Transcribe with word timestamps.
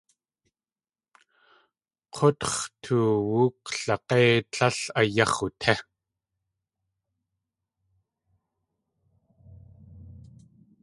K̲útx̲ 2.15 2.57
toowú 2.81 3.41
klag̲é 3.65 4.23
tlél 4.51 4.77
áyáx̲ 4.99 5.39
utí. 5.45 5.73